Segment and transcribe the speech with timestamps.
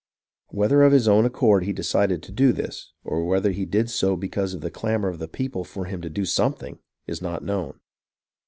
[0.47, 4.15] Whether of his own accord he decided to do this, or whether he did so
[4.15, 7.43] be cause of the clamour of the people for him to do something, is not
[7.43, 7.79] known.